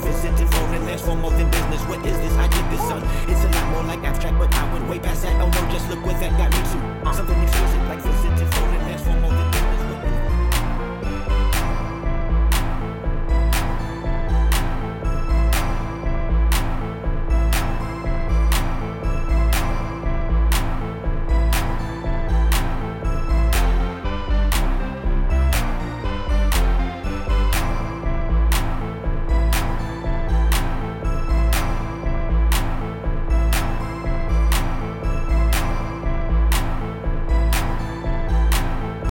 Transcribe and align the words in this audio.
breakfast, 0.00 0.54
foreign 0.54 0.84
lands 0.86 1.02
for 1.02 1.16
more 1.16 1.30
than 1.30 1.50
business. 1.50 1.82
What 1.86 2.04
is 2.04 2.16
this? 2.18 2.32
I 2.34 2.48
get 2.48 2.70
this, 2.70 2.80
son. 2.80 3.02
It's 3.28 3.44
a 3.44 3.48
lot 3.48 3.70
more 3.72 3.82
like 3.84 4.02
abstract, 4.04 4.38
but 4.38 4.52
I 4.54 4.72
went 4.72 4.88
way 4.88 4.98
past 4.98 5.22
that. 5.22 5.40
Oh 5.40 5.48
no, 5.48 5.72
just 5.72 5.88
look 5.88 6.04
what 6.04 6.18
that 6.20 6.36
got 6.36 6.50
me 6.50 6.58
to. 6.58 7.08
Uh, 7.08 7.12
something 7.12 7.38
new. 7.38 7.65